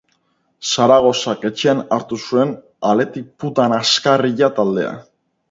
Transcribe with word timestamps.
Zaragozak 0.69 1.45
etxean 1.49 1.83
hartu 1.97 2.19
zuen 2.23 2.55
Athletic 2.93 3.47
taldea. 3.61 4.99